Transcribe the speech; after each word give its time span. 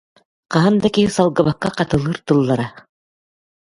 Хаһан 0.53 0.75
да 0.83 0.87
киһи 0.95 1.07
салгыбакка 1.15 1.69
хатылыыр 1.77 2.17
тыллара 2.27 2.67